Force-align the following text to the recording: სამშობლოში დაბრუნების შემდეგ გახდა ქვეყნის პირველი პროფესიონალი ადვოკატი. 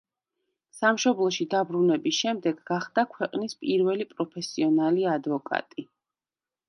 სამშობლოში 0.75 1.45
დაბრუნების 1.51 2.21
შემდეგ 2.21 2.63
გახდა 2.71 3.03
ქვეყნის 3.17 3.55
პირველი 3.67 4.09
პროფესიონალი 4.15 5.07
ადვოკატი. 5.19 5.87